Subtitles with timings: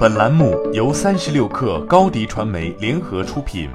[0.00, 3.68] 本栏目由三十六氪高低传媒联合出品。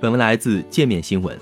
[0.00, 1.38] 本文来自界面新闻。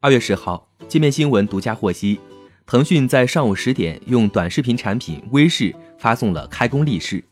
[0.00, 2.18] 二月十号，界面新闻独家获悉，
[2.64, 7.22] 腾讯在上午十点用短视频产品微视发送了开工利是。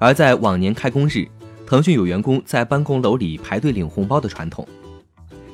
[0.00, 1.28] 而在往年开工日，
[1.64, 4.66] 腾讯有员工在办公楼里排队领红包的传统。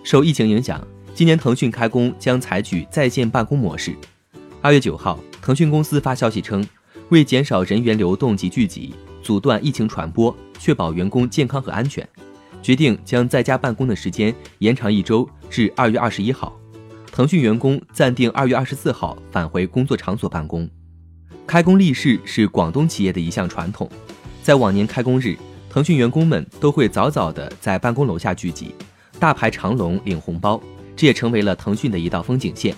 [0.03, 0.83] 受疫情影响，
[1.15, 3.95] 今年腾讯开工将采取在线办公模式。
[4.63, 6.67] 二月九号，腾讯公司发消息称，
[7.11, 12.07] 为减少人员流动及聚集，阻断疫情传播，确保员工健康和安全，
[12.61, 16.55] 决定将在家办公的时间延长一周至二月二十一号。
[17.11, 20.69] 腾讯员工暂定二月二十四号返回工作场所办公。
[21.47, 23.91] 开工立誓是广东企业的一项传统，
[24.43, 25.35] 在往年开工日，
[25.71, 28.75] 腾讯员工们都会早早的在办公楼下聚集。
[29.19, 30.61] 大排长龙领红包，
[30.95, 32.77] 这也成为了腾讯的一道风景线。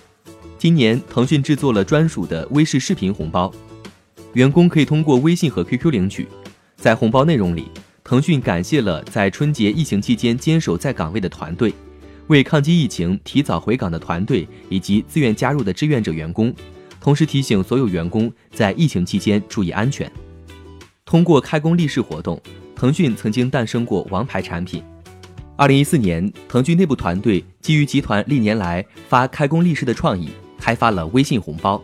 [0.56, 3.52] 今年，腾讯制作了专属的微视视频红包，
[4.34, 6.26] 员工可以通过微信和 QQ 领取。
[6.76, 7.70] 在红包内容里，
[8.04, 11.74] 腾讯感谢了在春节疫情期间坚守在岗位的团队，
[12.28, 16.54] 为抗击疫情提早回岗的团队以及自愿加入的志愿者员工，
[17.00, 20.10] 同时提醒所有员工在疫情期间注意安全。
[21.04, 22.40] 通过开工立誓活动，
[22.74, 24.82] 腾讯曾经诞生过王牌产品。
[25.56, 31.82] 二零一四年，腾讯内部团队基于集团历年来发开工立誓的创意，开发了微信红包。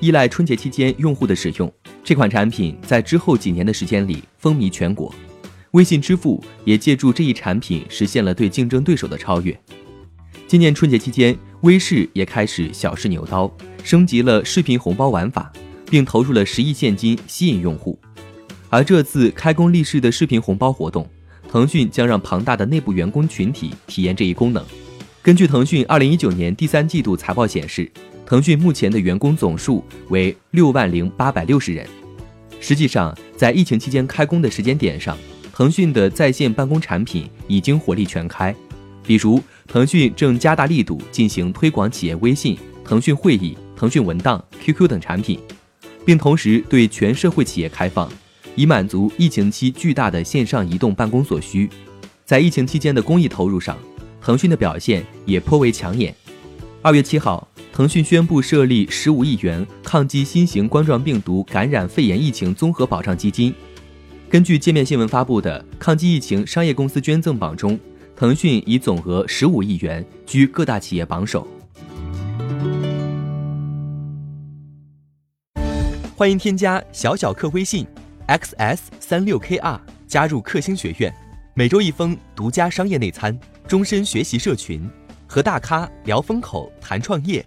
[0.00, 1.70] 依赖春节期间用户的使用，
[2.02, 5.14] 这款产品在之后几年的时间里风靡全国。
[5.72, 9.58] 微信支付也借助这一产品实现了对竞争对手的超越。
[10.46, 13.50] 今年春节期间，微视也开始小试牛刀，
[13.84, 15.52] 升级了视频红包玩法，
[15.90, 17.98] 并投入了十亿现金吸引用户。
[18.70, 21.08] 而这次开工立誓的视频红包活动。
[21.50, 24.62] 腾讯将让庞大的内部员工群体体验这一功能。
[25.22, 27.90] 根据腾讯二零一九年第三季度财报显示，
[28.28, 31.88] 腾讯目前的员工总数为六万零八百六十人。
[32.60, 35.16] 实际上，在疫情期间开工的时间点上，
[35.50, 38.54] 腾讯的在线办公产品已经火力全开。
[39.02, 45.40] 比如，腾讯正加大力度进行推广企业微信、腾讯会议、腾讯文档、QQ 等产品，
[46.04, 48.12] 并同时对全社会企业开放。
[48.54, 51.70] 以满足疫情期巨大的线上移动办公所需，
[52.26, 53.78] 在疫情期间的公益投入上，
[54.20, 56.14] 腾讯的表现也颇为抢眼。
[56.82, 63.54] 二月七号，腾讯宣布设立十五亿元抗击新型冠状病毒感染肺炎疫情综合保障基金。
[64.28, 67.78] 根据界面新闻发布的抗击疫情商业公司捐赠榜中，
[68.16, 71.46] 腾讯以总额十五亿元居各大企业榜首。
[76.16, 77.86] 欢迎添加小小客微信。
[78.26, 79.78] xs 三六 kr
[80.08, 81.14] 加入克星学院，
[81.54, 83.38] 每周一封独家商业内参，
[83.68, 84.90] 终身学习社群，
[85.28, 87.46] 和大咖聊风口谈创业，